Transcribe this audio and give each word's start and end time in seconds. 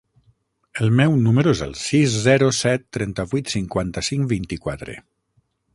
El 0.85 0.89
meu 0.99 1.17
número 1.25 1.53
es 1.57 1.61
el 1.67 1.75
sis, 1.81 2.15
zero, 2.23 2.49
set, 2.63 2.89
trenta-vuit, 2.99 3.53
cinquanta-cinc, 3.59 4.29
vint-i-quatre. 4.35 4.99